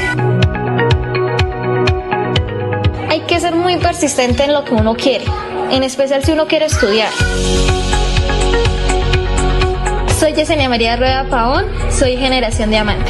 Que 3.30 3.38
ser 3.38 3.54
muy 3.54 3.76
persistente 3.76 4.42
en 4.42 4.52
lo 4.52 4.64
que 4.64 4.74
uno 4.74 4.96
quiere, 4.96 5.24
en 5.70 5.84
especial 5.84 6.24
si 6.24 6.32
uno 6.32 6.48
quiere 6.48 6.64
estudiar. 6.64 7.12
Soy 10.18 10.32
Yesenia 10.32 10.68
María 10.68 10.96
Rueda 10.96 11.28
Paón, 11.30 11.64
soy 11.92 12.16
Generación 12.16 12.70
Diamante. 12.70 13.08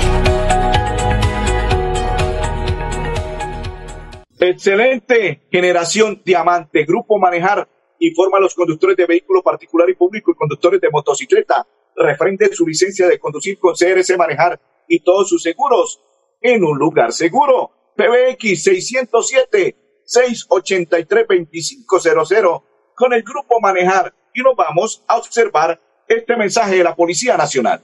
Excelente 4.39 5.49
generación 5.51 6.21
diamante. 6.23 6.85
Grupo 6.85 7.19
Manejar 7.19 7.67
informa 8.01 8.37
a 8.37 8.41
los 8.43 8.55
conductores 8.55 8.99
de 8.99 9.07
vehículo 9.07 9.43
particular 9.43 9.89
y 9.89 9.95
público 9.95 10.33
y 10.33 10.35
conductores 10.35 10.83
de 10.83 10.91
motocicleta. 10.91 11.67
Refrende 11.97 12.53
su 12.53 12.67
licencia 12.67 13.09
de 13.09 13.19
conducir 13.19 13.59
con 13.59 13.73
CRC 13.73 14.19
Manejar 14.19 14.61
y 14.87 15.01
todos 15.01 15.31
sus 15.31 15.43
seguros 15.43 15.99
en 16.43 16.63
un 16.63 16.79
lugar 16.79 17.11
seguro. 17.11 17.71
PBX 17.97 18.63
607 18.63 19.89
683 20.11 21.27
2500 21.29 22.62
con 22.96 23.12
el 23.12 23.23
Grupo 23.23 23.61
Manejar 23.61 24.12
y 24.35 24.42
nos 24.42 24.57
vamos 24.57 25.05
a 25.07 25.16
observar 25.16 25.81
este 26.09 26.37
mensaje 26.37 26.79
de 26.79 26.85
la 26.85 26.96
Policía 26.96 27.37
Nacional. 27.37 27.81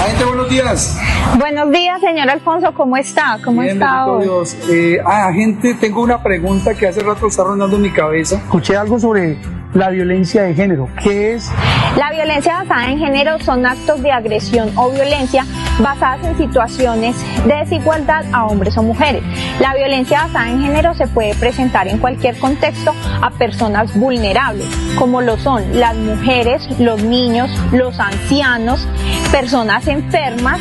Agente, 0.00 0.24
buenos 0.24 0.48
días. 0.48 0.96
Buenos 1.36 1.70
días, 1.72 2.00
señor 2.00 2.30
Alfonso, 2.30 2.72
¿cómo 2.74 2.96
está? 2.96 3.40
¿Cómo 3.44 3.62
Bien, 3.62 3.74
está 3.74 4.06
hoy? 4.06 4.22
Dios. 4.22 4.56
Eh, 4.70 5.00
ah, 5.04 5.26
agente, 5.26 5.74
tengo 5.74 6.00
una 6.00 6.22
pregunta 6.22 6.74
que 6.74 6.86
hace 6.86 7.00
rato 7.00 7.26
está 7.26 7.42
rondando 7.42 7.74
en 7.74 7.82
mi 7.82 7.90
cabeza. 7.90 8.36
Escuché 8.36 8.76
algo 8.76 9.00
sobre 9.00 9.36
la 9.74 9.90
violencia 9.90 10.44
de 10.44 10.54
género. 10.54 10.88
¿Qué 11.02 11.34
es? 11.34 11.50
La 11.96 12.12
violencia 12.12 12.62
basada 12.62 12.88
en 12.92 12.98
género 12.98 13.40
son 13.40 13.66
actos 13.66 14.00
de 14.00 14.12
agresión 14.12 14.70
o 14.76 14.90
violencia 14.92 15.44
basadas 15.78 16.24
en 16.24 16.36
situaciones 16.36 17.16
de 17.46 17.54
desigualdad 17.54 18.24
a 18.32 18.46
hombres 18.46 18.76
o 18.76 18.82
mujeres. 18.82 19.22
La 19.60 19.74
violencia 19.74 20.22
basada 20.22 20.50
en 20.50 20.62
género 20.62 20.94
se 20.94 21.06
puede 21.06 21.34
presentar 21.34 21.88
en 21.88 21.98
cualquier 21.98 22.38
contexto 22.38 22.94
a 23.22 23.30
personas 23.30 23.94
vulnerables, 23.94 24.68
como 24.98 25.20
lo 25.20 25.38
son 25.38 25.78
las 25.78 25.96
mujeres, 25.96 26.62
los 26.78 27.02
niños, 27.02 27.50
los 27.72 27.98
ancianos, 27.98 28.86
personas 29.30 29.86
enfermas, 29.88 30.60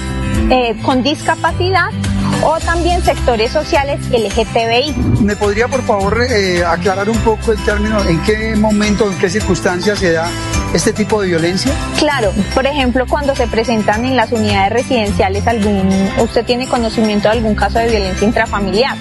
eh, 0.49 0.75
con 0.83 1.03
discapacidad 1.03 1.89
o 2.43 2.59
también 2.59 3.01
sectores 3.03 3.51
sociales 3.51 3.99
LGTBI. 4.11 4.95
¿Me 5.21 5.35
podría, 5.35 5.67
por 5.67 5.81
favor, 5.83 6.21
eh, 6.29 6.63
aclarar 6.63 7.09
un 7.09 7.17
poco 7.19 7.51
el 7.51 7.63
término? 7.63 8.01
¿En 8.03 8.21
qué 8.23 8.55
momento, 8.55 9.09
en 9.09 9.17
qué 9.17 9.29
circunstancias 9.29 9.99
se 9.99 10.13
da 10.13 10.29
este 10.77 10.93
tipo 10.93 11.21
de 11.21 11.29
violencia? 11.29 11.71
Claro, 11.97 12.31
por 12.53 12.67
ejemplo, 12.67 13.05
cuando 13.07 13.35
se 13.35 13.47
presentan 13.47 14.05
en 14.05 14.15
las 14.15 14.31
unidades 14.31 14.71
residenciales 14.71 15.47
algún, 15.47 15.89
usted 16.19 16.45
tiene 16.45 16.67
conocimiento 16.67 17.27
de 17.29 17.35
algún 17.35 17.55
caso 17.55 17.79
de 17.79 17.89
violencia 17.89 18.27
intrafamiliar. 18.27 18.95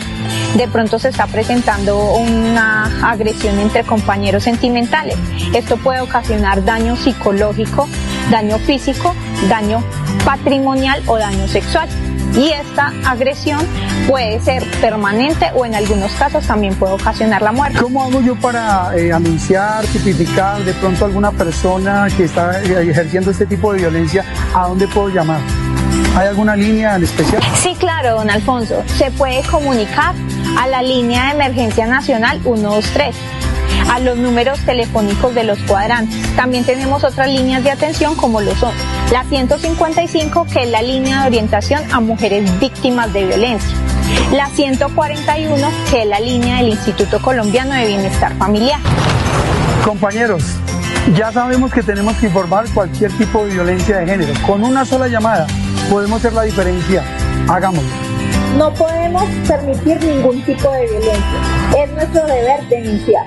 De 0.57 0.69
pronto 0.69 0.99
se 0.99 1.11
está 1.11 1.27
presentando 1.27 2.15
una 2.15 3.11
agresión 3.11 3.59
entre 3.59 3.85
compañeros 3.85 4.45
sentimentales. 4.45 5.17
Esto 5.55 5.77
puede 5.77 6.01
ocasionar 6.01 6.65
daño 6.65 6.97
psicológico, 6.97 7.87
daño 8.31 8.59
físico, 8.59 9.15
daño 9.49 9.83
patrimonial 10.25 11.03
o 11.07 11.19
daño 11.19 11.47
sexual. 11.49 11.89
Y 12.35 12.51
esta 12.51 12.93
agresión 13.07 13.61
puede 14.07 14.41
ser 14.41 14.63
permanente 14.81 15.51
o 15.55 15.65
en 15.65 15.75
algunos 15.75 16.13
casos 16.13 16.47
también 16.47 16.75
puede 16.75 16.93
ocasionar 16.93 17.41
la 17.41 17.53
muerte. 17.53 17.79
¿Cómo 17.81 18.03
hago 18.03 18.21
yo 18.21 18.37
para 18.37 18.95
eh, 18.95 19.13
anunciar, 19.13 19.87
tipificar 19.87 20.63
de 20.63 20.75
pronto 20.75 21.05
a 21.05 21.09
alguna 21.09 21.33
persona 21.33 22.09
que 22.15 22.25
está 22.25 22.63
eh, 22.63 22.91
ejerciendo 22.91 23.31
este 23.31 23.47
tipo 23.47 23.73
de 23.73 23.79
violencia? 23.79 24.25
¿A 24.55 24.69
dónde 24.69 24.87
puedo 24.87 25.09
llamar? 25.09 25.41
¿Hay 26.15 26.29
alguna 26.29 26.57
línea 26.57 26.97
en 26.97 27.05
especial? 27.05 27.43
Sí, 27.55 27.75
claro, 27.79 28.17
don 28.17 28.29
Alfonso. 28.29 28.83
Se 28.99 29.11
puede 29.13 29.43
comunicar 29.45 30.15
a 30.59 30.67
la 30.67 30.83
línea 30.83 31.27
de 31.27 31.31
emergencia 31.33 31.87
nacional 31.87 32.41
123 32.43 33.15
a 33.91 33.99
los 34.01 34.17
números 34.17 34.59
telefónicos 34.61 35.35
de 35.35 35.45
los 35.45 35.59
cuadrantes. 35.61 36.19
También 36.37 36.65
tenemos 36.65 37.05
otras 37.05 37.29
líneas 37.29 37.63
de 37.65 37.71
atención 37.71 38.15
como 38.15 38.41
lo 38.41 38.55
son 38.57 38.73
la 39.13 39.23
155 39.25 40.47
que 40.53 40.65
es 40.65 40.71
la 40.71 40.83
línea 40.83 41.23
de 41.23 41.27
orientación 41.29 41.83
a 41.93 42.01
mujeres 42.01 42.59
víctimas 42.59 43.13
de 43.13 43.27
violencia. 43.27 43.77
La 44.33 44.49
141 44.49 45.69
que 45.91 46.03
es 46.03 46.09
la 46.09 46.21
línea 46.21 46.57
del 46.57 46.71
Instituto 46.71 47.21
Colombiano 47.21 47.75
de 47.75 47.87
Bienestar 47.87 48.37
Familiar. 48.37 48.81
Compañeros, 49.85 50.43
ya 51.15 51.31
sabemos 51.31 51.73
que 51.73 51.83
tenemos 51.83 52.17
que 52.17 52.27
informar 52.27 52.69
cualquier 52.75 53.13
tipo 53.13 53.47
de 53.47 53.55
violencia 53.55 53.99
de 53.99 54.07
género. 54.07 54.33
Con 54.47 54.65
una 54.65 54.85
sola 54.85 55.07
llamada 55.07 55.47
podemos 55.89 56.19
hacer 56.19 56.33
la 56.33 56.43
diferencia. 56.43 57.05
Hagámoslo. 57.49 57.89
No 58.59 58.73
podemos 58.75 59.25
permitir 59.47 60.03
ningún 60.03 60.43
tipo 60.43 60.71
de 60.73 60.87
violencia. 60.87 61.85
Es 61.85 61.93
nuestro 61.93 62.27
deber 62.27 62.67
denunciar. 62.69 63.27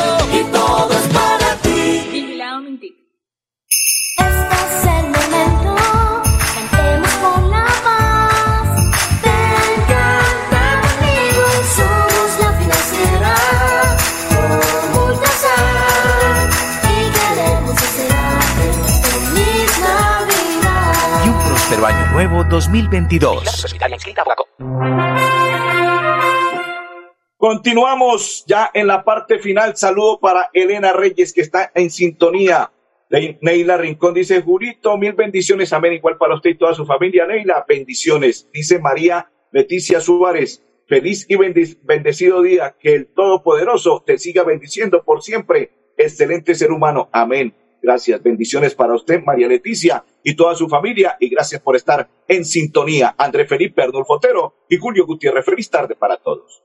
nuevo 22.27 22.43
2022. 22.43 23.65
Continuamos 27.35 28.43
ya 28.45 28.69
en 28.75 28.85
la 28.85 29.03
parte 29.03 29.39
final. 29.39 29.75
Saludo 29.75 30.19
para 30.19 30.51
Elena 30.53 30.93
Reyes 30.93 31.33
que 31.33 31.41
está 31.41 31.71
en 31.73 31.89
sintonía. 31.89 32.71
Ne- 33.09 33.39
Neila 33.41 33.77
Rincón 33.77 34.13
dice, 34.13 34.39
Jurito, 34.43 34.95
mil 34.99 35.13
bendiciones, 35.13 35.73
amén, 35.73 35.93
igual 35.93 36.17
para 36.19 36.35
usted 36.35 36.51
y 36.51 36.57
toda 36.59 36.75
su 36.75 36.85
familia. 36.85 37.25
Neila, 37.25 37.65
bendiciones. 37.67 38.47
Dice 38.53 38.77
María 38.77 39.31
Leticia 39.51 39.99
Suárez, 39.99 40.63
feliz 40.87 41.25
y 41.27 41.37
bendecido 41.81 42.43
día, 42.43 42.75
que 42.79 42.93
el 42.93 43.07
Todopoderoso 43.07 44.03
te 44.05 44.19
siga 44.19 44.43
bendiciendo 44.43 45.03
por 45.03 45.23
siempre. 45.23 45.71
Excelente 45.97 46.53
ser 46.53 46.71
humano, 46.71 47.09
amén. 47.11 47.55
Gracias, 47.81 48.21
bendiciones 48.21 48.75
para 48.75 48.93
usted, 48.93 49.21
María 49.23 49.47
Leticia, 49.47 50.03
y 50.23 50.35
toda 50.35 50.55
su 50.55 50.69
familia, 50.69 51.17
y 51.19 51.29
gracias 51.29 51.61
por 51.61 51.75
estar 51.75 52.07
en 52.27 52.45
sintonía. 52.45 53.15
André 53.17 53.47
Felipe 53.47 53.81
Arnulfo 53.81 54.13
Otero 54.13 54.65
y 54.69 54.77
Julio 54.77 55.05
Gutiérrez, 55.05 55.43
feliz 55.45 55.69
tarde 55.69 55.95
para 55.95 56.17
todos. 56.17 56.63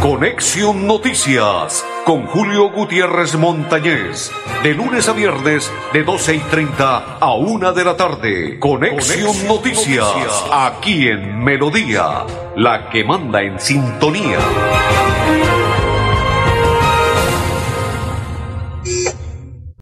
Conexión 0.00 0.86
Noticias 0.86 1.84
con 2.04 2.26
Julio 2.26 2.70
Gutiérrez 2.70 3.36
Montañez. 3.36 4.30
De 4.62 4.74
lunes 4.74 5.08
a 5.08 5.12
viernes 5.12 5.72
de 5.92 6.04
12 6.04 6.34
y 6.34 6.38
30 6.38 7.18
a 7.18 7.34
1 7.34 7.72
de 7.72 7.84
la 7.84 7.96
tarde. 7.96 8.58
Conexión, 8.58 9.46
Noticias, 9.48 10.06
aquí 10.52 11.08
en 11.08 11.42
Melodía, 11.42 12.24
la 12.56 12.90
que 12.90 13.04
manda 13.04 13.42
en 13.42 13.58
sintonía. 13.58 14.38